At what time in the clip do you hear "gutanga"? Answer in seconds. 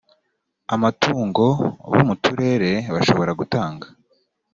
3.39-3.85